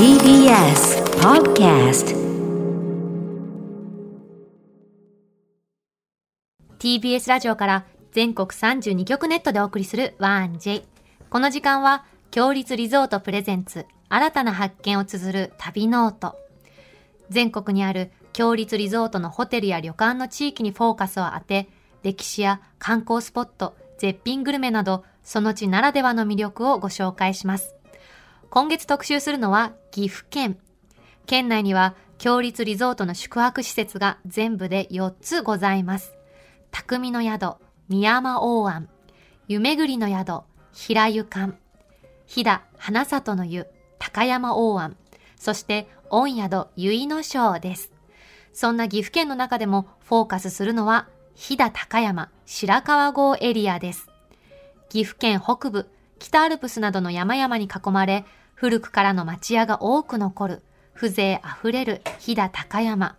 [0.00, 2.16] TBS Podcast
[6.78, 10.84] TBS ラジオから全国32局ネットでお送りする 1J。
[11.28, 16.34] この時間は、共立リゾートプレゼンツ、新たな発見を綴る旅ノート。
[17.28, 21.68] 全国にある共立リゾートのホテルや旅館の地域にフォーカスを当て、
[22.02, 27.74] 歴史や観光スポット、絶品グルメなど、その地ならではの魅力をご紹介します。
[28.50, 30.58] 今月特集するのは岐阜県。
[31.26, 36.14] 県内には、強立リゾートの宿泊施設が全部で4つございます。
[36.72, 37.54] 匠の宿、
[37.88, 38.88] 宮山大庵、
[39.46, 40.42] 湯巡りの宿、
[40.72, 41.54] 平湯館、
[42.26, 43.68] 飛騨花里の湯、
[44.00, 44.96] 高山大庵、
[45.36, 47.92] そして御宿結野省です。
[48.52, 51.06] そんな岐阜県の中でもフォーカスするのは、
[51.36, 54.08] 飛騨高山白川郷エリアです。
[54.88, 58.24] 岐阜県北部、北アルプスなどの山々に囲まれ、
[58.60, 63.16] 古くからの町屋が多く残る、風情あふれる飛騨高山。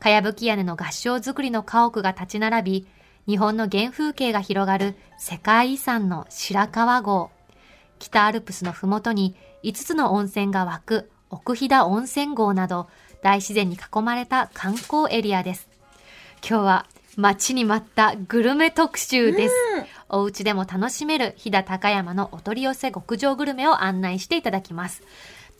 [0.00, 2.86] かやぶき屋根の合掌造りの家屋が立ち並び、
[3.28, 7.30] 日本の原風景が広がる世界遺産の白川郷。
[8.00, 12.88] 北アルプスのふもとに5つの温泉が湧く奥飛騨温泉郷など
[13.22, 15.68] 大自然に囲まれた観光エリアです。
[16.42, 19.54] 今日は待ちに待ったグルメ特集です。
[20.08, 25.02] お家でも楽しめる飛騨高山のお取り寄せ極上グルメを案内していただきます。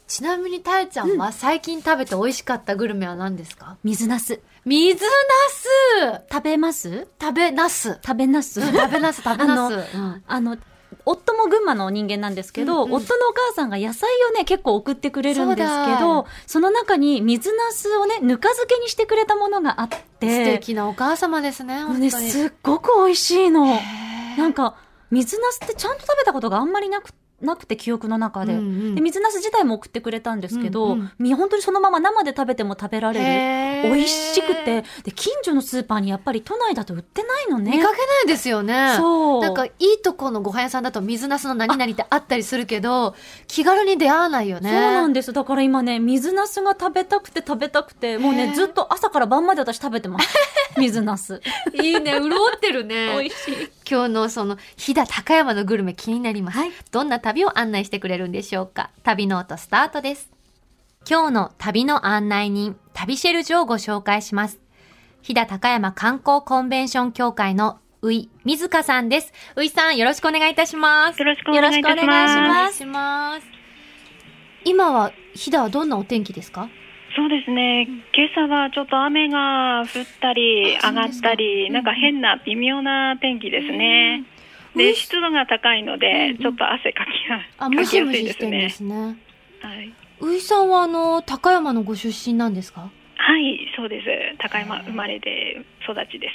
[0.06, 4.40] ちなみにたえちゃんは最近食べて美味しかったグルメは何ですか、水なす。
[4.66, 5.10] 水な
[5.50, 7.08] す食べます？
[7.20, 7.98] 食べなす。
[8.04, 8.60] 食べなす。
[8.60, 9.78] 食べなす 食べなす。
[10.26, 10.58] あの、
[11.06, 19.96] 夫も群馬の人間なんですけど、うんうん夫のお母さんが野菜をね、結構送ってくれるんですけどだ、その中に水なすをね、ぬか漬けにしてくれたものがあって、
[20.44, 22.30] 素敵なお母様ですね、本ね、当に。
[22.30, 23.78] すっごく美味しいの。
[24.36, 24.76] なんか、
[25.10, 27.23] 水なすってちゃんと食べたことがあんまりなくて。
[27.44, 38.94] なくて記憶の中で,、うんうんで水なす自体も送ってくれたんですけど、うんうんみ本当にそのまま生で食べても食べられる美味しくてで近所のスーパーにやっぱり都内だと売ってないのね見かけないですよね。
[38.96, 43.14] そうなんか、いいとこのご飯屋さんだと水なすの何々ってあったりするけど、
[43.46, 44.70] 気軽に出会わないよね。
[44.70, 45.32] そうなんです。
[45.32, 50.28] だから今ね、水なすが食べたくて食べたくて、もうね、ずっと朝から晩まで私食べてます。
[50.78, 51.40] 水なす。
[51.72, 53.14] いいね、潤ってるね。
[53.18, 53.70] 美味しい。
[53.88, 56.58] 今日のその、飛騨高山のグルメ気になります。
[56.58, 58.90] はいどんな旅を案内してくれるんでしょうか？
[59.02, 60.30] 旅ノートスタートです。
[61.10, 64.60] 今日の旅の案内人、旅シェルジュをご紹介します。
[65.20, 69.32] 飛騨高山観光コンベンション協会のうい、水香さんです。
[69.56, 71.18] ういさん、よろしくお願いいたします。
[71.18, 72.48] よろしくお願いいたしよろしくお願いしま。
[72.48, 73.46] ますします。
[74.64, 76.68] 今は、飛騨はどんなお天気ですか？
[77.16, 77.88] そうですね。
[78.14, 79.88] 今朝はちょっと雨が降っ
[80.20, 84.22] たりあ上がったり、なんか変な微妙な天気ですね。
[84.74, 87.08] うんで、湿度が高いのうんでうん、ちょっと汗かき
[87.58, 88.50] あ、が、ムかきやすいシムシしてですね。
[88.50, 89.16] るんですね。
[89.62, 89.92] はい。
[90.20, 92.90] ういさんはあの、高山のご出身なんですか？
[93.16, 94.06] はい、そうです。
[94.38, 96.28] 高山生まれで育ちで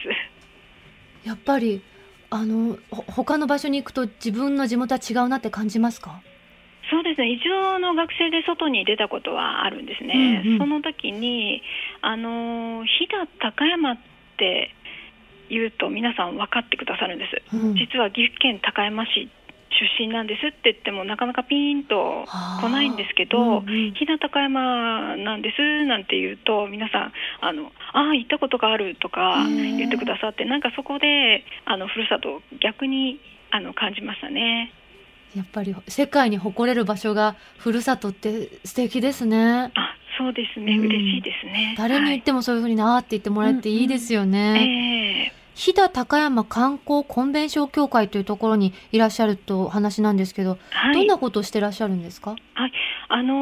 [1.23, 1.27] す。
[1.27, 1.81] やっぱり、
[2.29, 6.21] あの、ほ他の場所に行くと自分の地元は違うなって感じますか？
[6.89, 7.31] そうですね。
[7.33, 10.41] 一応の学生で外に出たことはあるんですね。
[10.45, 11.61] うんうんその時に、
[12.01, 13.97] あの、飛騨高山っ
[14.37, 14.73] て
[15.49, 17.55] 言うと皆さん分かってくださるんです。
[17.55, 19.29] うん実は岐阜県高山市
[19.69, 22.25] 出身なんですって言ってもなかなかピーンと
[22.61, 33.19] 来ないんですけど、はあうんうん飛騨高山なんですなんて言うと皆さんあのああ行ったことがあるとか言ってくださってなんかそこであのふるさとを逆に
[33.51, 34.73] あの感じましたね。
[35.35, 39.71] やっぱり世界に誇れる場所がふるさとって素敵ですね。
[39.75, 40.85] あそうですね、うん。
[40.85, 41.75] 嬉しいですね。
[41.77, 44.29] 誰に言ってもそういうふうになーって言ってもらえていいですよはい。
[44.29, 45.29] ね。
[45.29, 45.39] ええ。
[45.55, 52.35] 飛騨高山観光コンベンション協会というところにいらっしゃるとお話なんですけど、はい、どんなことをしてらっしゃるんですか？
[53.11, 53.33] あの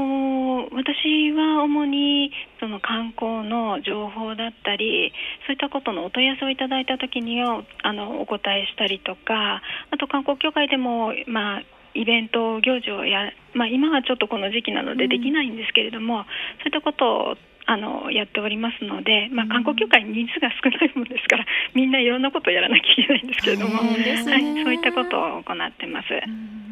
[0.63, 5.13] ー私は主にその観光の情報だったり
[5.45, 9.61] そういったことのお問い合わせをいただいた時にはあのお答えしたりとか
[9.91, 11.61] あと観光協会でも、まあ、
[11.97, 16.25] イベント行事をや、まあ、今はちょっとこの時期なのでできないんですけれども、
[16.61, 17.37] そういったことを
[17.67, 24.17] あのやっておりますので、まあ、観光協会に人数が少ないものですから みんないろんなことをやらなきゃいけないんですけれども、はい、
[24.63, 26.07] そういったことを行ってます。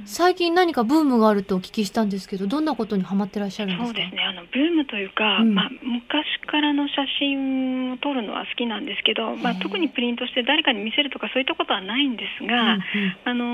[0.05, 3.99] 最近何かブームがあるとお聞きしたんですけど、どんなことにハマってらっしゃるんですか？
[3.99, 4.23] そうですね。
[4.23, 5.55] あのブームというか、うん。
[5.55, 12.81] まあ、昔からの写真を撮るのは好きなんですけど、まあ、特にプリントして誰かに見せるとかそういったことはないんですが、うんうん。
[13.25, 13.45] あの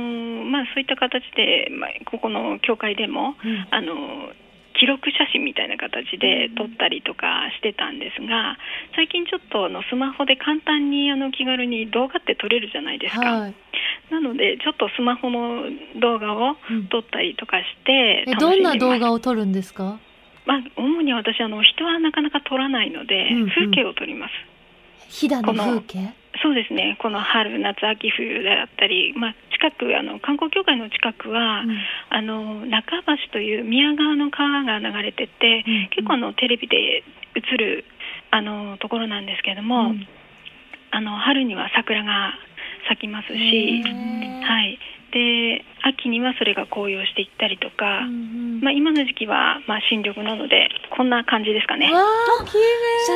[0.43, 3.67] まあ、そういった形で、まあ、ここの教会でもうん。
[3.71, 4.29] あの
[4.81, 8.57] 記録写真みたいな形で撮ったりとかしてたんですが
[8.97, 13.55] 最近ちょっとあのスマホで簡単にあの気軽に動画って撮れるじゃないですか、はい。
[14.09, 15.69] なのでちょっとスマホの
[16.01, 16.87] 動画をうん。
[16.87, 18.79] 撮ったりとかしてえ、楽しんでます。
[18.79, 19.99] どんな動画を撮るんですか？
[20.47, 23.49] まあ、主に私あの人はなかなか撮らないので、うんうん。
[23.51, 24.33] 風景を撮ります。
[25.09, 26.13] 飛騨の風景？
[26.41, 26.97] そうですね。
[27.01, 31.77] この春、夏、秋、冬であったり、まあ近くあの観光協会の近くは、うん。
[32.09, 35.89] あの中橋という宮川の川が流れてて、うん。
[35.89, 37.03] 結構あのテレビで
[37.35, 37.85] 映る
[38.31, 40.07] あのところなんですけれども、うん。
[40.91, 42.33] あの春には桜が
[42.89, 44.79] 咲きますし、はい。
[45.11, 48.61] で秋にはそれが紅葉していったりとか、うんうん。
[48.61, 51.87] まあ今の時期はまあ新緑なのでこんな感じですかね。
[51.87, 51.93] 写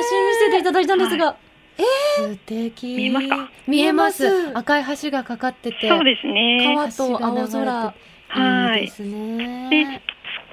[0.04, 3.50] 真見せていただいたんですが、素敵見えますか？
[3.68, 4.24] 見えます。
[4.24, 4.58] 見えます。
[4.58, 6.74] 赤い橋がかかっててそうですね。
[6.76, 7.94] 川と青空。
[8.28, 9.70] はいいいですね。
[9.70, 10.02] で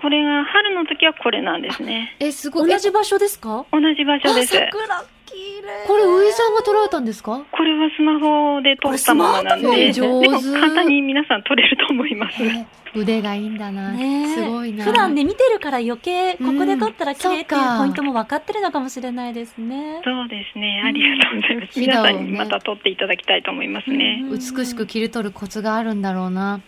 [0.03, 2.17] これが春の時はこれなんですね。
[2.19, 2.71] えすごい。
[2.71, 3.65] 同じ場所ですか？
[3.71, 4.57] 同じ場所です。
[4.59, 5.87] あ桜綺麗。
[5.87, 7.41] これウイさんが撮られたんですか？
[7.53, 12.43] これはスマホで撮ったままなんこれで、でも簡単に皆さん撮れると思います。
[12.43, 14.85] え腕がいいんだな、すごいな。
[14.85, 20.03] 普段ね見てるから余計ここで撮ったら綺麗っていうポイントも分かってるのかもしれないですね。
[20.05, 20.83] そうですね。
[20.85, 21.77] ありがとうございます。
[21.79, 21.87] うん。
[21.87, 24.27] 皆さんにまた撮っていただきたいと思いますね。
[24.29, 24.39] うん。
[24.39, 26.61] 美しく切り取るコツがあるんだろうな。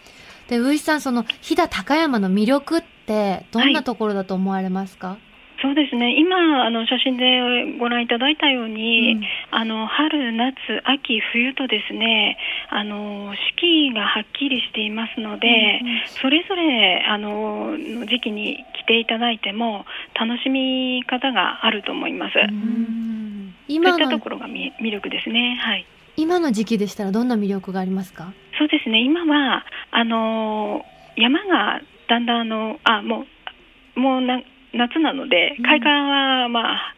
[0.49, 5.19] でウイさんその飛騨高山の魅力ってどんなところだと思われますか、
[5.63, 6.19] そうですね。
[6.19, 12.37] 今あの写真でご覧いただいたように、うんあの春夏秋冬とですね、
[12.71, 15.47] あの四季がはっきりしていますので、
[15.81, 19.87] うんうんそれぞれあのの時期に来ていただいても
[20.19, 22.35] 楽しみ方があると思います。
[22.37, 25.57] うんそうい今のったところがみ魅力ですね。
[25.61, 25.87] はい。
[26.17, 28.33] 今の時期でしたらどんな魅力がありますか？
[28.59, 29.03] そうですね。
[29.03, 30.85] 今はあの
[31.17, 33.25] 山がだんだんあのあも
[33.97, 34.41] うもうな
[34.73, 35.65] 夏なのでうん。
[35.65, 36.95] 開花はまあ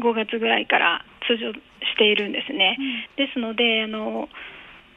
[0.00, 1.60] 5月ぐらいから通常し
[1.98, 2.78] ているんですね。
[3.16, 4.28] ですのであの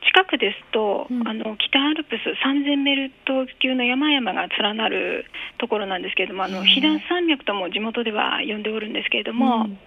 [0.04, 1.28] 近くですと、うん。
[1.28, 5.25] あの北アルプス3000メルト級の山々が連なる
[5.60, 9.78] ところなんですけれどもあの飛騨山脈とも地元では呼んでおるんですけれども、うん。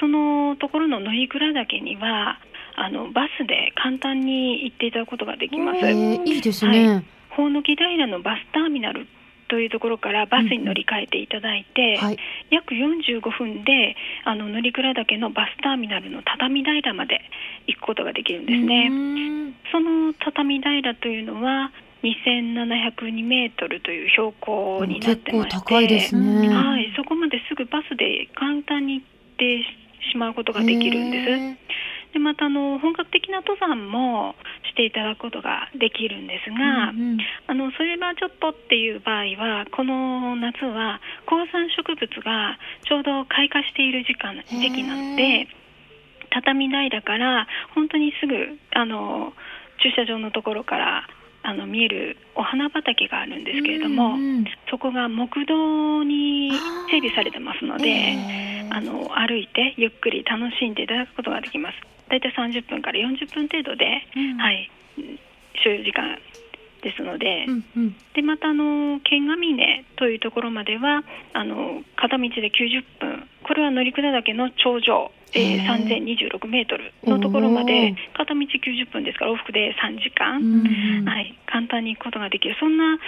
[0.00, 2.38] そのところの乗鞍岳には
[2.76, 5.78] あのバスで簡単に行っていただくことができます。
[5.84, 9.06] えーいいですね、ほおのき平のバスターミナル
[9.50, 12.18] というところからバスに乗り換えていただいて、はい。
[12.50, 17.20] 約45分であの乗鞍岳のバスターミナルの畳平まで
[17.66, 18.88] 行くことができるんですね。
[18.88, 19.54] うん。
[19.72, 21.72] その畳平というのは
[22.04, 26.54] 2702メートルという標高になってまして、ね、うん。
[26.54, 29.06] はい、そこまですぐバスで簡単に行っ
[29.36, 29.64] て
[30.12, 31.70] しまうことができるんです。
[32.12, 34.34] でまたあの本格的な登山も
[34.68, 45.48] していただくことができるんですが、うんうんあのそれはちょっとっていう場合はこの夏は高山植物がちょうど開花している時間ー時期なので
[46.30, 48.34] 畳平から本当にすぐ
[48.72, 49.32] あの
[49.82, 51.08] 駐車場のところから
[51.42, 56.52] あの見えるお花畑があるんですけれども、うんうんそこが木道に
[56.90, 58.50] 整備されてますので。
[58.70, 61.76] あの歩いてゆっくり楽しんでいただくことができます。
[62.10, 63.86] だいたい30分から40分程度で、
[64.16, 64.36] うん。
[64.36, 65.18] はい、うん
[65.62, 66.16] 所要時間
[66.82, 67.96] ですので、うんうん。
[68.14, 71.02] でまたあの剣ヶ峰というところまでは
[71.34, 76.38] あの片道で90分、これは乗鞍岳の頂上、えー、へー。
[76.38, 77.96] 3026メートルのところまおでー。
[78.16, 81.04] 片道90分ですから往復で3時間、うん。
[81.04, 82.56] はい、簡単に行くことができる。
[82.58, 82.98] そんな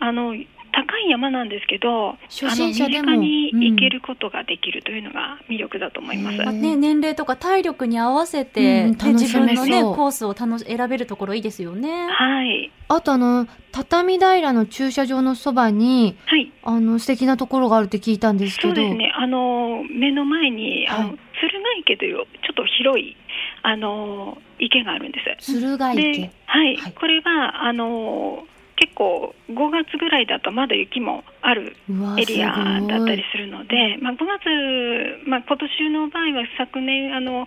[0.00, 0.34] あの
[0.74, 3.14] 高い山なんですけど、初心者でも。
[3.14, 6.38] に行けることができるというのが魅力だと思います。
[6.38, 6.44] うん。
[6.44, 12.08] まあね、年齢とか体力に合わせて、うんね自分のねコースを楽し選べるところいいですよね。
[12.08, 18.74] はい、あとあの畳平の駐車場のそばにはい、あの素敵なところがあるって聞いたんですけど。
[18.74, 19.12] そうですね。
[19.16, 23.16] あの目の前にあの、はい鶴ヶ池というちょっと広い
[23.62, 25.52] あの池があるんです。
[25.52, 26.12] 鶴ヶ池。
[26.12, 26.92] で、はい、はい。
[26.92, 31.76] これはあの結構5月ぐらいだとまだ雪もある
[32.18, 37.46] エリアだったりするので、まあ、5月、まあ、今年の場合は昨年あの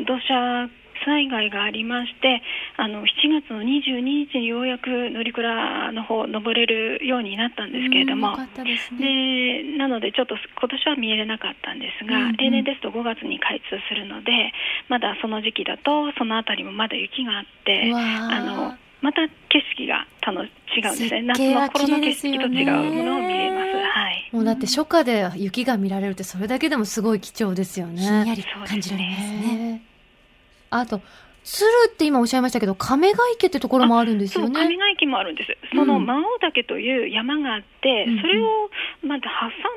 [0.00, 0.68] 土砂
[1.04, 2.42] 災害がありまして
[2.76, 3.06] あの7
[3.42, 4.00] 月の22
[4.30, 8.48] 日にようやく乗鞍の方登れるようになったんですけれどもね。
[8.98, 12.36] でなのでちょっと今年は見えれなかったんですが、うんうん。
[12.36, 14.52] 例年ですと5月に開通するので
[14.88, 23.72] まだその時期だとその辺りもまだ雪があってあのまた景色が楽違うんですね夏の頃の景色と違うものを見れます。
[23.92, 28.00] はいもうだって初夏で雪が見られるってそれだけでもすごい貴重ですよね。
[28.00, 29.82] ひんやり感じられますね。
[30.70, 31.02] あと
[31.44, 34.60] 鶴って今おっしゃいましたけど亀ヶ池ってところもあるんですそうよね。
[34.66, 35.56] 上ヶ池もあるんです。
[35.74, 36.06] そのうん。
[36.06, 38.20] 魔王岳という山があって、うんうん。
[38.20, 38.70] それを
[39.04, 39.24] まだ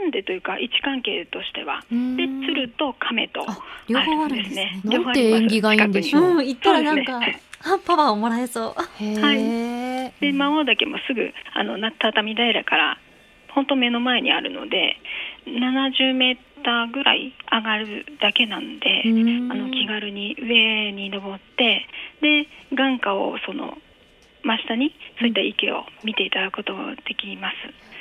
[0.02, 2.18] 挟んでというか位置関係としては、うん。
[2.18, 3.58] で鶴と亀とあ
[3.88, 4.82] 両方あるんですね。
[4.84, 6.24] なんて縁起がいいんでしょう。
[6.24, 7.42] うん、行ったらなんか、ね。
[7.64, 9.04] あパワーをもらえそう。
[9.04, 9.38] へはい。
[9.38, 12.98] ーで魔王岳もすぐあのな畳平から
[13.50, 14.98] 本当目の前にあるので
[15.48, 21.88] 70メーターぐらい上がるだけなんで、うんあの気軽に上に登って
[22.22, 23.78] で眼下をその
[24.44, 27.52] 真下にそういった池を見ていただくことができま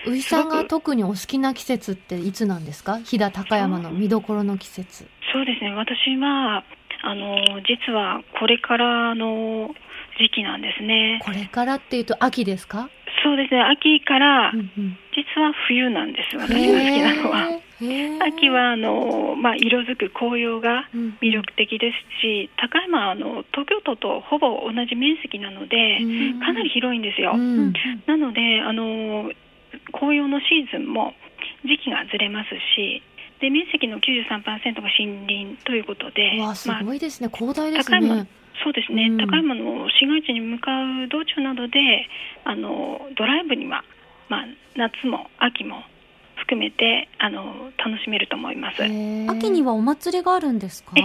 [0.04, 0.10] す。
[0.10, 2.98] ういさんが特にお好きな季節っていつなんですか？
[2.98, 5.06] 飛騨高山の見どころの季節。
[5.32, 6.62] そうですね私は
[7.02, 9.74] あの実はこれからの
[10.18, 11.20] 時期なんですね。
[11.22, 12.88] これからっていうと秋ですか？
[13.22, 13.62] そうですね。
[13.62, 14.98] 秋からうんうん。
[15.14, 17.60] 実は冬なんです私が好きなのは。
[18.26, 21.16] 秋はあの、まあ、色づく紅葉がうん。
[21.20, 26.40] 魅力的ですし高山はあの東京都とほぼ同じ面積なのでうん。
[26.40, 27.32] かなり広いんですよ。
[27.34, 27.72] うん。
[28.06, 29.30] なのであの
[29.92, 31.14] 紅葉のシーズンも
[31.64, 33.02] 時期がずれますし
[33.40, 37.28] で面積の93%が森林ということで、まあ、ごいですね。
[37.32, 38.26] 広大ですね。
[38.62, 39.16] そうですね、うん。
[39.18, 42.06] 高山の市街地に向かう道中などで
[42.44, 43.84] あのドライブには、
[44.28, 44.44] まあ、
[44.76, 45.82] 夏も秋も
[46.36, 48.82] 含めてあの楽しめると思います。
[48.82, 50.92] 秋にはお祭りがあるんですか？
[50.96, 51.02] え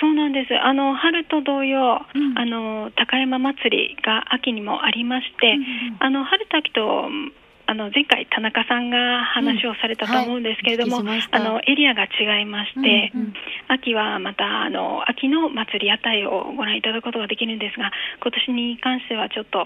[0.00, 0.54] そうなんです。
[0.56, 2.38] あの春と同様、うん。
[2.38, 5.96] あの高山祭りが秋にもありまして、うんうん。
[6.00, 7.08] あの春と秋と
[7.70, 13.34] あの前回田中さんが話をされたと思うんですけれども、うんはいあのエリアが違いまして、うんうん
[13.68, 19.64] 秋はまたあの秋の祭り屋台をご覧いただくことができるんですが今年に関してはちょっと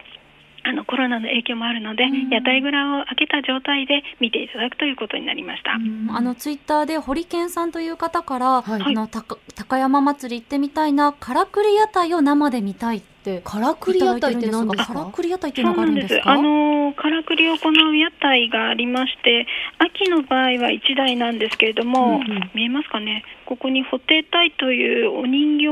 [0.65, 2.29] あのコロナの影響もあるので、うん。
[2.31, 5.73] 屋台蔵を開けた状態で見ていただくということになりました。
[5.73, 6.09] うん。
[6.11, 8.83] あのツイッターで堀健さんという方から、はい。
[8.83, 13.03] あの高高山祭り行ってみたいなからくり屋台を生で見たい
[13.33, 14.93] ってからくり屋台って何ですか？
[14.93, 16.31] からくり屋台っていうのがあなんですか？
[16.31, 19.47] あのからくりを行う屋台がありまして、
[19.79, 22.51] 秋の場合は1台なんですけれども、うんうん。
[22.55, 23.25] 見えますかね？
[23.47, 25.65] ここに布袋隊というお人形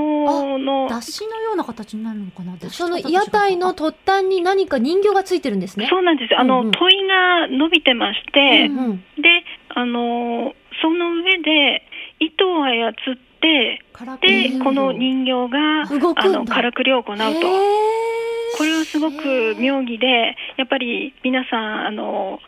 [0.59, 2.57] の脱脂のような形になるのかな？
[2.71, 5.89] その屋台の突端に何か人形がついてるんですね。
[5.91, 6.35] そうなんです。
[6.37, 6.73] あの、うんうん。
[6.73, 8.97] 問いが伸びてまして、うんうん。
[9.21, 9.45] で、
[9.75, 11.83] あのその上で
[12.19, 13.83] 糸を操って、で、
[14.63, 15.83] この人形が
[16.17, 17.23] あのからくりを行うと。
[18.59, 22.39] これはすごく妙義で、やっぱり皆さん、あの、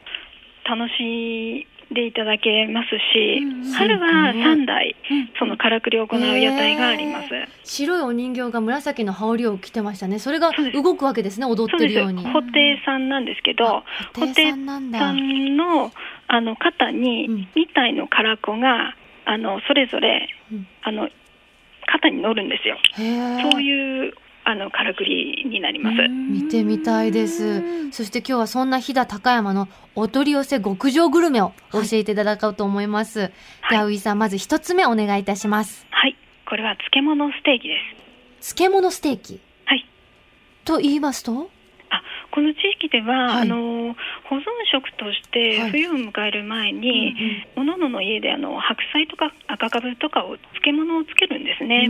[0.65, 7.29] 楽しんでいただけますし、うん春は3台うん、そのからくりを行う屋台があります。
[7.65, 10.19] 白いお人形が紫の羽織を着てましたね。
[10.19, 11.73] それが動くわけですね、踊。
[11.75, 12.23] ってるように。
[12.25, 12.53] 布袋
[12.85, 13.83] さんなんですけど、
[14.15, 14.67] 布袋さん
[15.57, 15.91] の
[16.29, 17.49] あの肩にうん。
[17.57, 18.95] 2体のからこが、
[19.27, 21.09] あのそれぞれ、うんあの
[21.87, 22.79] 肩に乗るんですよ。
[22.97, 24.15] そういう
[24.45, 26.09] あのからくりになります。
[26.09, 27.91] 見てみたいです。
[27.93, 33.31] そして今日はそんな飛騨高山のお取り寄せ極上グルメを教えていただこうと思います。
[33.61, 35.87] はいでさん、まず一つ目お願いいたします。
[35.91, 36.17] はい、
[36.49, 37.75] これは漬物ステーキで
[38.41, 38.55] す。
[38.57, 39.41] 漬物ステーキ。
[39.67, 39.87] はい。
[40.65, 41.33] と言いますと？
[41.33, 41.64] あ
[42.35, 43.43] この地域では、はい。
[43.43, 45.71] あの保存食としてはい。
[45.71, 47.15] 冬を迎える前に、
[47.55, 51.89] おののの家であの白菜とか赤かぶとかを漬物をつけるんですね。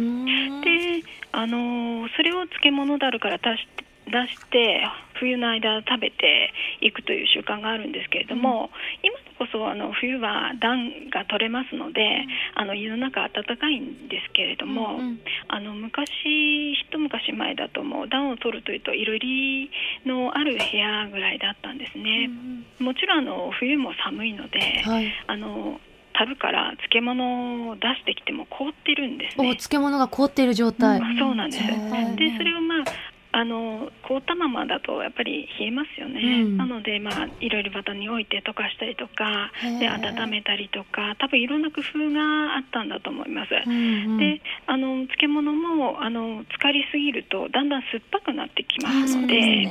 [0.63, 4.87] であのそれを漬物だるから出して出して
[5.19, 8.71] 冬の間食べていくという習慣があるんですけれども、
[9.03, 19.71] 今でこそあの冬は暖が取れますので、あの家の中暖かいんですけれども、うんあの昔一昔前だともう暖を取るというといろり
[20.07, 22.31] のある部屋ぐらいだったんですね、
[22.79, 25.13] もちろんあの冬も寒いので、はい。
[25.27, 25.81] あの
[26.17, 31.01] 樽から漬物を出してきても凍ってるんですお、ね漬物が凍っている状態。
[31.01, 31.63] うんそうなんです。
[31.63, 32.85] でそれをまあ
[33.35, 36.57] あの凍ったままだとやっぱり冷えますよね、うん。
[36.57, 39.51] なのでまあいろいろバタに置いて溶かしたりとか
[39.81, 44.19] で温めたりとか多分いろんな工夫があったんだと思います、うんうん。
[44.19, 49.67] であの漬物もあの浸かりすぎるとだんだん酸っぱくなってきますので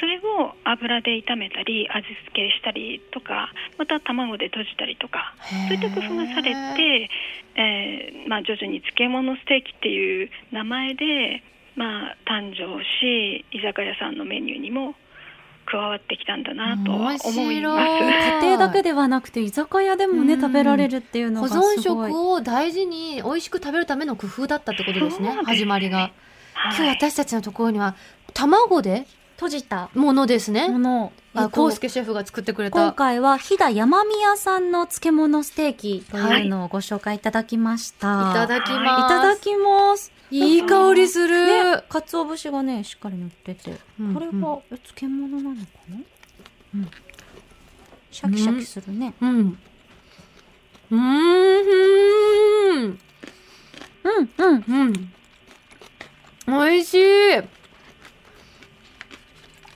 [0.00, 5.34] それを油で炒めたり味付けしたりとかまた卵で閉じたりとか
[5.68, 7.10] そういった工夫がされて、
[7.56, 11.42] えーまあ、徐々に漬物ステーキっていう名前で、
[11.76, 14.94] まあ、誕生し居酒屋さんのメニューにも
[15.66, 17.28] 加わってきたんだなと思います。
[17.28, 20.40] 面白い家庭だけではなくて居酒屋でもね、うん。
[20.40, 21.76] 食べられるっていうの保がすごい。
[21.76, 26.76] 存食を大事に美味しく食べるための工夫だったってことですねそうです始まりが、はい。
[26.76, 27.96] 今日私たちのところには
[28.34, 30.68] 卵で閉じたものですね。
[30.68, 38.30] ものあ、えっとコウスケシェフが作ってくれ今た回は飛騨山宮さんの漬物ステーキというのをご紹介いただきました。
[38.30, 38.34] い。
[38.34, 39.00] ただきはいます。
[39.06, 40.12] いただきます。
[40.30, 43.76] いい香りする、ね、鰹節がね、しっかり乗ってて。
[44.00, 44.14] うん。
[44.14, 45.96] これは、え漬物なのかな
[46.74, 46.90] うん。
[48.10, 49.14] シャキシャキするね。
[49.20, 49.58] うん。
[50.90, 52.84] うーん。
[52.84, 52.98] うん、
[54.38, 54.64] うん。
[54.68, 55.12] うん。
[56.46, 56.98] 美味しい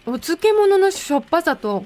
[0.08, 1.84] お漬物のしょっぱさと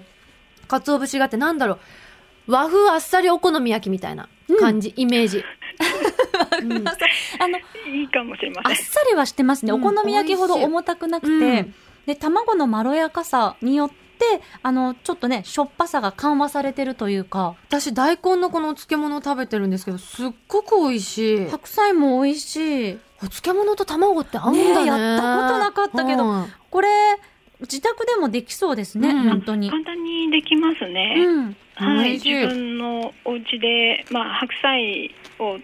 [0.68, 4.28] 鰹節があってなんだろう和風あっさりお好み焼きみたいな
[4.60, 5.44] 感じ、イメージ。
[6.62, 8.72] うんあの、いいかもしれません。
[8.72, 9.72] あっさりはしてますね。
[9.72, 11.74] うんお好み焼きほど重たくなくて、うん
[12.06, 13.94] で、卵のまろやかさによって、
[14.62, 21.48] あの、ちょっとね、しょっぱさが緩和されてるというか、私、大根のこのお漬物を食べてるんですけど、すっごく美味しい。
[21.48, 22.98] 白菜も美味しい。
[23.18, 24.74] お漬物と卵って合うんだね。
[24.74, 26.88] ねえやったことなかったけどうんこれ、
[27.62, 29.70] 自宅でもできそうですね、うん本当に。
[29.70, 31.14] 簡単にできますね。
[31.18, 31.56] うん。
[31.74, 35.58] はい、自分のお家で、まあ、白菜を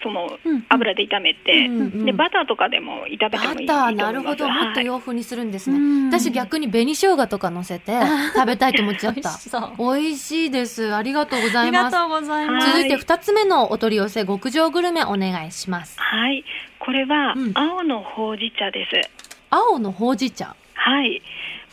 [0.00, 3.66] そのうん油で炒めて、うんうんでバターとかでも炒めてもいい。
[3.66, 4.28] バター、なるほど。
[4.28, 5.76] もっとはい洋風にするんですね。
[5.76, 7.92] うん私逆に紅生姜とか乗せて
[8.34, 9.30] 食べたいと思っちゃっ美た。
[9.76, 10.94] 美味しいです。
[10.94, 11.92] ありがとうござあいます。
[11.92, 12.66] りがとうございます。
[12.68, 15.98] 続いて二つ目のお取り寄せ極上グルメお願いします。
[16.00, 16.44] はい、
[16.78, 19.10] これはうん青のほうじ茶です。
[19.50, 20.54] 青のほうじ茶。
[20.78, 21.22] はい、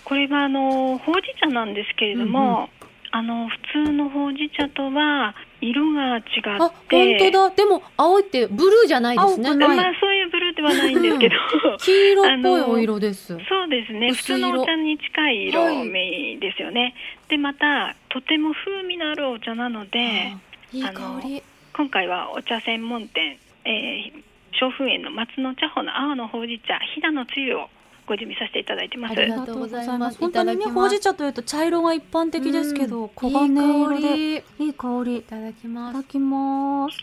[0.03, 2.69] これはあのほうじ茶なんですけれども、
[3.11, 6.71] あの普通のほうじ茶とは色が違って、あ、本
[7.17, 7.49] 当だ。
[7.51, 9.55] でも青いってブルーじゃないですね。
[9.55, 9.69] まあ
[10.01, 11.35] そういうブルーではないんですけど。
[11.79, 13.37] 黄色っぽいお色です。
[13.47, 16.93] そうですね普通のお茶に近い色味ですよね、
[17.29, 20.37] でまたとても風味のあるお茶なのであ
[20.73, 21.43] いい香り。
[21.73, 24.23] 今回はお茶専門店、えー、
[24.61, 27.69] 松風園の松の茶穂の青のほうじ茶飛騨のつゆを
[28.07, 34.35] ご準備させていただいてますありがとうございます本当にね、ほうじ茶というと茶色が一般的ですけど、うん黄金色で。
[34.35, 34.61] いい香り。
[34.65, 35.17] いいい香り。
[35.17, 35.93] いただきます。
[35.93, 36.97] ただきます。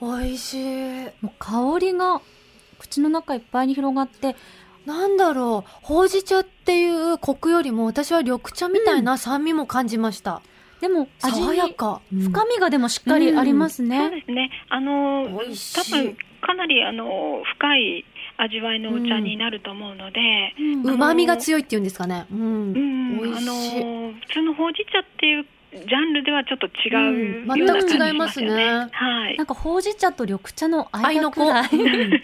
[0.00, 1.04] 美味しい。
[1.20, 2.20] もう香りが
[2.78, 4.36] 口の中いっぱいに広がって、
[4.86, 10.42] なんだろう、ほうじ茶っていうコクよりも私は緑茶みたいな酸味も感じました。
[10.80, 12.02] でも味に爽やか。
[12.12, 14.10] 深みがでもしっかりありますそうね。
[14.10, 18.04] ですねあの多分かなりあの深い
[18.36, 20.20] 味わいのお茶になると思うので、
[20.58, 22.26] うんうまみが強いっていうんですかね。
[22.32, 22.72] うん。
[22.72, 23.52] うんあの
[24.12, 28.56] 普通のほうじ茶っていうジャンルではちょっと違ううんような感じ全く違いますねしよ
[28.92, 31.44] はいなんかほうじ茶と緑茶の愛の子。
[31.44, 31.90] 間くらい。
[32.04, 32.22] うん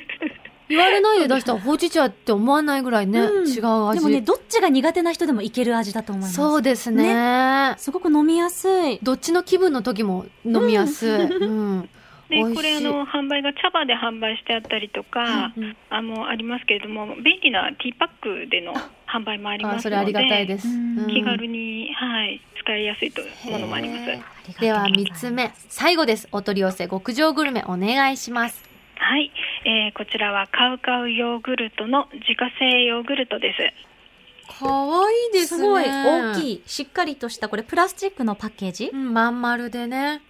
[0.68, 3.98] 言われないで出したらほうじ茶って思わないぐらいね、うん違う味。
[3.98, 6.34] でもね、どっちが苦手な人でもいける味だと思います。
[6.34, 9.00] そうですねすごく飲みやすい。
[9.02, 11.10] どっちの気分の時も飲みやすい。
[11.10, 11.82] うん。
[11.82, 11.99] で美
[12.30, 18.08] 味しいこれあの販売が茶葉で販売してあったりとか、うんあのありますけれども便利なティーパッ
[18.44, 18.72] クでの
[19.06, 20.68] 販売もありますのであそれありがたいです。
[20.68, 24.60] うんうん気軽に、はい、使いやすいとものもあります。
[24.60, 26.28] では三つ目、最後です。
[26.30, 28.68] お取り寄せ極上グルメお願いします。
[28.96, 29.32] はい、
[29.64, 34.58] えーこちらはカウカウヨーグルトの自家製ヨーグルトです。
[34.58, 35.62] かわいいですね。
[35.62, 36.52] すごい大きい。
[36.54, 38.90] い、しっかりとした、これプラスチックのパッケージ？
[38.92, 40.22] うん、まん丸でね。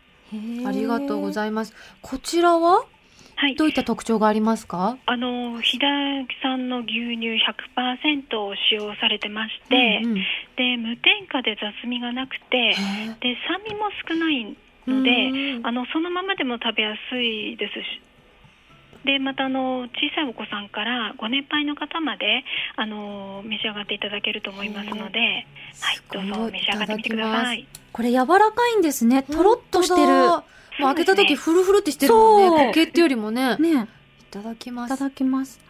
[0.66, 1.74] ありがとうごいざいます。
[2.02, 2.84] こちらは？
[3.36, 3.56] はい。
[3.56, 4.98] どういった特徴がありますか？
[5.06, 7.40] あの飛騨産の牛乳
[7.74, 10.14] 100%を使用されてまして、うんうん。
[10.14, 15.10] で無添加で雑味がなくてへで酸味も少ないーので、
[15.56, 15.66] うん。
[15.66, 18.02] あのそのままでも食べやすいですし
[19.04, 22.44] でまたあの小さいお子さんからご年配の方まで
[22.76, 27.66] あの召し上がっていただけると思いますので、はい、どうぞ召し上がってみてください。
[27.92, 29.22] これ柔らかいんですね。
[29.22, 30.42] とろっとしてる。
[30.80, 32.58] もう開けた時フルフルってしてるもんね。
[32.66, 33.56] 固形っていうよりもね。
[33.56, 33.88] ね
[34.20, 34.98] いただきいたます。
[34.98, 35.60] だきます。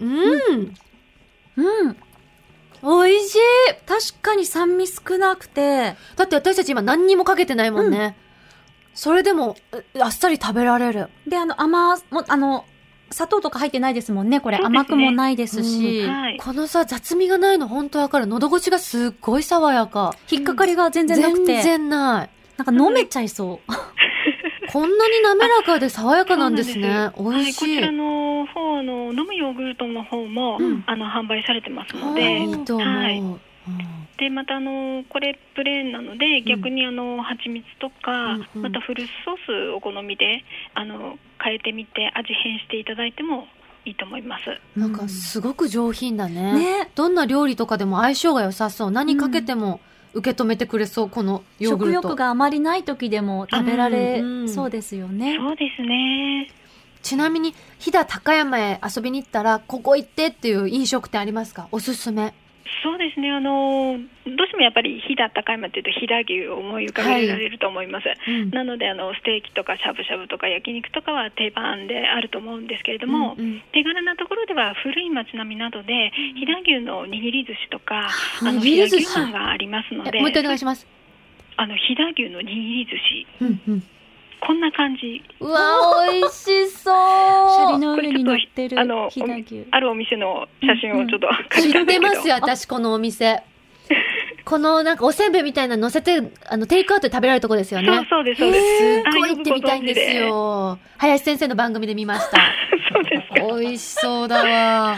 [0.00, 0.74] うん。
[1.56, 1.96] うん。
[2.82, 3.38] 美味しい。
[3.86, 8.16] 確かに酸味少なくて、だって私たち今何にもかけてないもんね。
[8.94, 11.08] それでも、うあっさり食べられる。
[11.26, 12.64] で、あの、甘、も、あの、
[13.10, 14.58] 砂糖とか入ってないですもんね、これ。
[14.58, 18.26] ね甘くもないですし、はい、このさ、雑味がないの本当わかる。
[18.26, 20.14] 喉越しがすっごい爽やか。
[20.30, 22.30] 引っかかりが全然なくて、全然ない。
[22.56, 23.72] なんか飲めちゃいそう。
[24.72, 27.10] こんなに滑らかで爽やかなんですね。
[27.16, 27.76] す美味しい。
[27.76, 32.88] はい、こちらの方の飲むヨーグルトの方も、うんあの販売されてますのあで、いいと思う。
[32.88, 40.42] はいうんでまたあのこれプレーンなので逆にあの蜂蜜とか、またフルーツソースお好みで
[40.74, 43.46] あの変えてみて味変していただいても
[43.84, 44.44] いいと思います。
[44.78, 46.54] なんかすごく上品だね。
[46.54, 46.90] ね。
[46.94, 48.90] どんな料理とかでも相性が良さそう。
[48.90, 49.80] 何かけても
[50.14, 52.08] 受け止めてくれそう、このヨーグ食ルト。
[52.08, 55.36] 欲があまりない時でも食べられそうですよね。
[55.36, 56.48] そうですね。
[57.02, 61.68] ちなみに、飛騨高山へ遊びに行ったら、ここ行ってっていう飲食店ありますか？
[61.70, 62.32] おすすめ。
[62.82, 63.30] そうですね。
[63.30, 68.06] あのどうしてもやっぱり飛騨高山というと飛騨牛を思い浮かべられると思います。
[68.28, 78.08] うんなのであのステーキとかしゃぶしゃぶとか焼肉とかは定番であると思うんですけれども、うんうん手軽なところでは古い町並みなどで飛騨牛の握り寿司とか、
[78.40, 80.86] 飛騨牛飯がありますので、えもう一回お願いします？
[81.56, 83.82] あの飛騨牛の握り寿司うんうん。
[84.46, 85.22] こんな感じ。
[85.40, 86.94] うわ、美味しそう。
[87.50, 89.66] シャリの上に乗ってるあの飛騨牛。
[89.70, 91.28] あるお店の写真をちょっと
[91.60, 93.42] 知ってますよ、私、このお店。
[94.44, 97.88] このなんかおせんべいみたいなの乗せて、あの、テイクアウトで食べられるとこですよね。
[97.88, 98.78] そうそうです、そうです。
[98.96, 100.78] すっごい行ってみたいんですあよよ。
[100.98, 102.36] 林先生の番組で見ました。
[102.92, 103.56] そうですか。
[103.58, 104.96] 美味しそうだわ。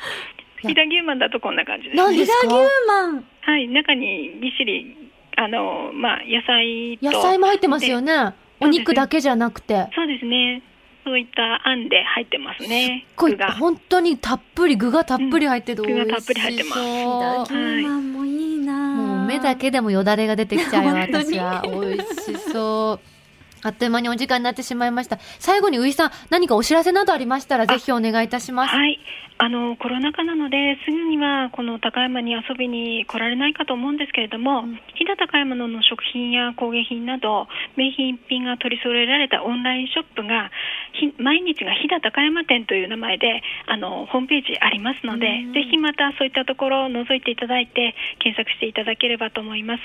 [0.62, 1.96] 飛騨牛満だとこんな感じです。
[1.96, 2.46] 何ですか？
[2.48, 3.24] 飛騨牛マン。
[3.42, 4.96] はい、中にぎっしり、
[5.36, 7.10] あの、まあ、野菜と。
[7.12, 8.32] 野菜も入ってますよね。
[8.60, 9.88] お肉だけじゃなくて。
[9.94, 10.62] そうですね。
[11.04, 13.06] そういったあんで入ってますね。
[13.16, 13.52] これ具が。
[13.52, 16.02] 本当にたっぷり、具がたっぷり入ってて美味しそう。
[16.02, 21.62] うん具がたっぷり入ってます飛騨牛マンもいいなもう目だけでもよだれが出てきちゃうよ、 私は。
[21.64, 23.17] 美味しそう。
[23.62, 25.18] あっという間にお時間になってしまいました。
[25.38, 28.74] 最後に、ういさん、何かお知らせなどありましたら、ぜひお願いいたします。
[28.74, 28.98] はい。
[29.40, 34.62] あの、コロナ禍なので、すぐにはこの高山に遊びに来られないかと思うんですけれども、
[34.94, 40.50] 飛騨高山の食品や工芸品など、名品品が取り揃えられたオンラインショップが、
[40.92, 49.82] ひ毎日が飛騨高山店という名前で、あの、ホームページありますので、ぜひまたそういったところを覗いていただいて、検索していただければと思います。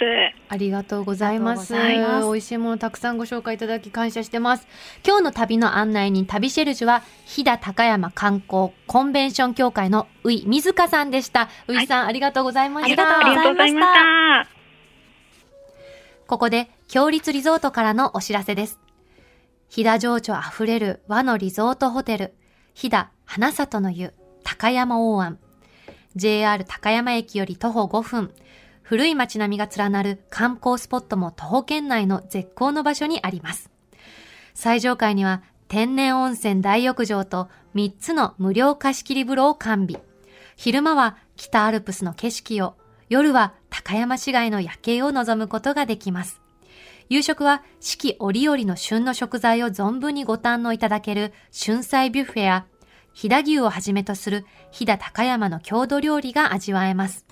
[0.50, 1.76] ありがとうございます。
[1.76, 4.68] います美味しいものたくさんご紹介いただき感謝してます。
[5.06, 11.50] 今日の旅の案内人、旅シェルジュは、飛騨高山観光コンベンション協会のういみずかさんでした。
[11.68, 13.20] ういさん、ありがとうございました。
[13.20, 14.54] ありがとうございましたありがとうございました。
[16.28, 18.80] ここで、強立リゾートからのお知らせです。
[19.70, 22.34] 飛騨情緒あふれる和のリゾートホテル、
[22.74, 25.40] 飛騨花里の湯、高山大庵。
[26.16, 28.34] JR 高山駅より徒歩5分。
[28.84, 33.72] 古い街並みが連なる観光スポットも徒歩圏内の絶好の場所にあります。
[34.54, 40.04] 最上階には天然温泉大浴場と3つの無料貸切風呂を完備。
[40.56, 42.76] 昼間は北アルプスの景色を、
[43.10, 46.42] 夜は高山市街の夜景を望むことができます。
[47.10, 52.66] 夕食は四季折々の旬の食材を存分にご堪能いただける春菜ビュッフェや、
[53.14, 57.26] 飛騨牛をはじめとする飛騨高山の郷土料理が味わえます。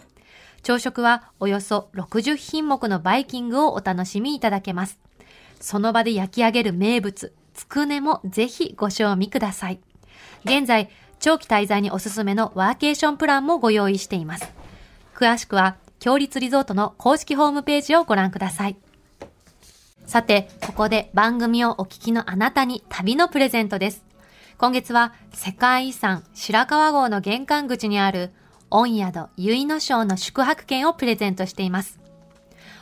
[0.64, 5.00] 朝食はおよそ60品目のバイキングをお楽しみいただけます。
[5.60, 9.80] その場で焼き上げる名物、つくねもぜひご賞味ください。
[10.46, 14.52] 現在、長期滞在におすすめのワーケーションプランもご用意しています。
[15.16, 18.78] 詳しくは、強立リゾートの公式ホームページをご覧ください。
[20.06, 24.04] さて、ここで番組をお聞きのあなたに旅のプレゼントです。
[24.58, 28.32] 今月は世界遺産白川郷の玄関口にある
[28.72, 32.00] 御宿結野省の宿泊券をプレゼントしています。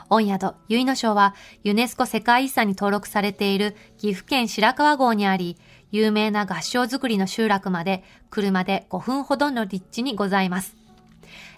[0.08, 5.58] 御宿結野省はユネスコ世界遺産に登録されている岐阜県白川郷にあり、
[5.92, 10.78] 有名な合掌造りの集落まで車で5分ほどの立地にございます。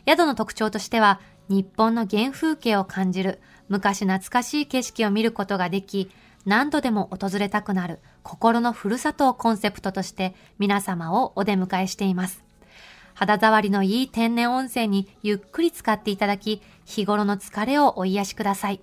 [0.07, 6.09] 宿の特徴としては、日本の原風景を感じる昔懐かしい景色を見ることができ、
[6.45, 12.50] 何度でも訪れたくなる心のふるさとをコンセプトとして皆様をお出迎えしています。
[13.21, 18.81] 肌触りのいい天然温泉にゆっくり使っていただき、日頃の疲れをお癒しください。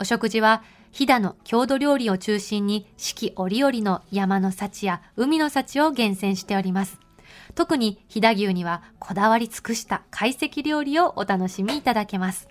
[0.00, 6.98] お食事は、飛騨の郷土料理を中心に四季折々の山の幸や海の幸を厳選しております。
[7.54, 12.48] 特に飛騨牛にはこだわり尽くした懐石料理をお楽しみいただけます。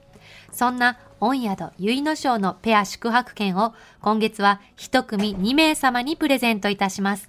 [0.51, 7.27] そんな御宿結の庄のペア宿泊券を今月は一組2名様にプレゼントいたします。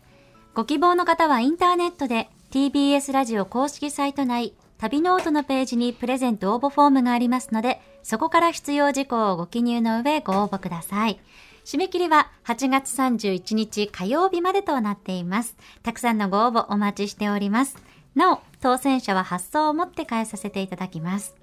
[0.53, 11.21] ご希望の方はインターネットで TBS ラジオ公式サイト内旅ノートのページにプレゼント応募フォームがありますので、そこから必要事項をご記入の上ご応募ください。
[11.67, 15.57] 締め切りは8月31日火曜日までとなっています。
[15.83, 17.77] たくさんのご応募お待ちしております。
[18.15, 21.35] なお、当選者は発送をもって返させていただきます。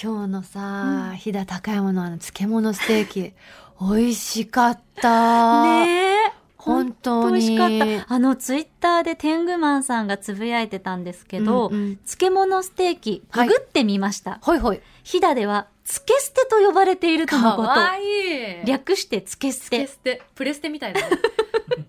[0.00, 3.34] 今日のさ、飛騨高山のあの漬物ステーキ、
[3.80, 5.62] 美味しかった。
[5.62, 6.32] ねえ。
[6.56, 7.70] 本当に美味しかっ
[8.06, 8.14] た。
[8.14, 14.38] あの、ツイッターで天狗マンさんがつぶやいてたんですけど、うんうん漬物ステーキ、はいググってみました。
[14.42, 14.80] ほいほい。
[15.02, 17.72] 飛騨では、漬けステと呼ばれているとのこと。
[17.98, 20.16] いい略して漬けステ。
[20.16, 21.16] て、プレステみたいだね。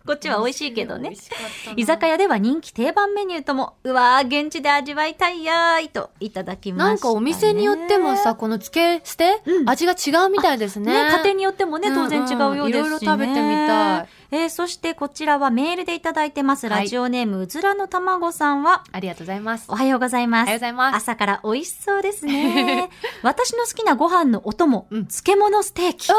[0.05, 1.15] こっちは美味しいけどね
[1.77, 6.89] 居酒屋では人気定番メニューとも、うわー、現地で味わいたいやーいといただきました、ね。
[6.91, 10.93] なんかお店によってもさ、この漬け捨て、うん味が違うみたいですね。
[10.93, 14.07] ね、家庭によってもね、当然違うようですし、ねうんうんいろいろ食べてみたい。
[14.31, 16.67] えーそしてこちらはメールでいただいてます。
[16.67, 19.65] はいラジオネーム、うずらの卵さんは、ありがとうございます。
[19.69, 20.43] おはようございます。
[20.43, 22.89] おはようございます朝から美味しそうですね。
[23.23, 26.09] 私の好きなご飯のお供、うん漬物ステーキ。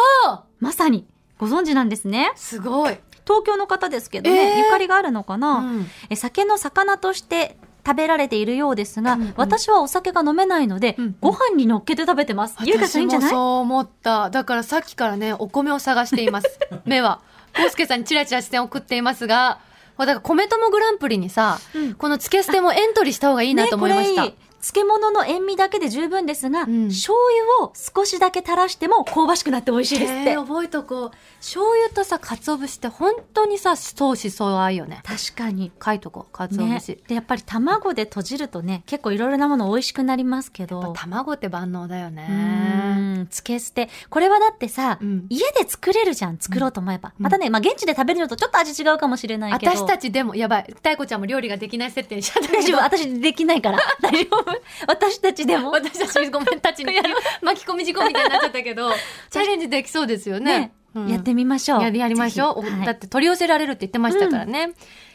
[0.61, 1.07] まさに、
[1.39, 2.33] ご存知なんですね。
[2.37, 2.97] すごい。
[3.27, 7.57] 東京の方ですけどね、えーゆかりがあるのかな、うんえ酒の魚として
[7.87, 12.57] 食べられているようですが、うんうん私はお酒が飲めないので、うんうんご飯に乗っけて食べてます。
[12.65, 13.31] ゆうかさんいいんじゃない？
[13.31, 14.31] そう思った。
[14.31, 16.59] だからさっきからね、お米を探しています。
[16.85, 17.21] 目は。
[17.57, 19.59] コウスケさんにチラチラ視線を送っていますが、
[19.99, 24.23] だから米友グランプリにさ、うんこのつけ捨てもエントリーした方がいいなと思いました。
[24.25, 24.35] ね
[24.65, 26.89] 漬物の塩味だけで十分ですが、ん。
[26.89, 27.19] 醤
[27.59, 30.37] 油を少しだけ垂らしても香ばしくなって美味しいですって。
[30.37, 31.11] 覚えとこう。
[31.41, 35.03] 醤油とさ、鰹節って本当にさ、相思相愛よね。
[35.05, 35.71] 確かに。
[35.85, 36.81] 書いとこう、鰹ね。
[36.81, 40.95] 節。、でやっぱり卵で閉じるとね結構いろいろなもの美味しくなりますけど。
[40.97, 42.27] 卵って万能だようね。
[42.31, 43.91] ーん、つけ捨て。
[44.09, 45.27] これはだってさ、うん。
[45.29, 47.13] 家で作れるじゃん、作ろうと思えば。
[47.19, 47.25] うん。
[47.25, 49.73] またね、まあ、現地で食べるのとちょっと味違うかもしれないけど。
[49.73, 50.73] 私たちでも、やばい。
[50.75, 51.91] 太子ちゃんも料理ができない。
[51.91, 53.63] 設定にしちゃった大丈夫、私できない。
[53.63, 53.79] から。
[54.01, 54.54] 大丈夫。
[54.87, 55.71] 私たちでも。
[55.71, 56.93] 私たちごめんたちに
[57.43, 58.91] 巻き込み事故みたいになっちゃったけど、
[59.31, 60.59] チャレンジできそうですよね。
[60.59, 61.83] ね、うんやってみましょう。
[61.83, 62.63] やりやりましょう。
[62.63, 64.73] はいだって取り寄せられるって言ってましたからね。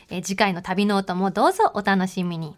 [0.09, 2.55] えー次回の旅ノートもどうぞお楽しみに。